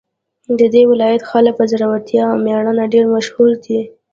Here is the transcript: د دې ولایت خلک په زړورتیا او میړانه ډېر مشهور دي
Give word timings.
د 0.59 0.61
دې 0.73 0.83
ولایت 0.91 1.21
خلک 1.31 1.53
په 1.57 1.65
زړورتیا 1.71 2.23
او 2.31 2.37
میړانه 2.45 2.85
ډېر 2.93 3.05
مشهور 3.15 3.51
دي 3.65 3.79